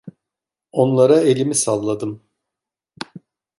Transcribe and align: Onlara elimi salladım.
Onlara 0.71 1.21
elimi 1.21 1.55
salladım. 1.55 2.23